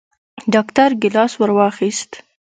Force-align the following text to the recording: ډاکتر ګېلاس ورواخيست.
ډاکتر 0.53 0.89
ګېلاس 1.01 1.33
ورواخيست. 1.39 2.11